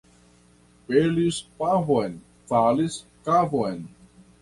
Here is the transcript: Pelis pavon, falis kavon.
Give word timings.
Pelis 0.87 1.37
pavon, 1.61 2.17
falis 2.51 3.01
kavon. 3.29 3.83